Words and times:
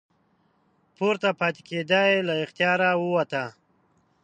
پورته 0.97 1.29
پاتې 1.39 1.61
کیدا 1.69 2.01
یې 2.11 2.19
له 2.27 2.35
اختیاره 2.43 2.89
ووته. 3.01 3.43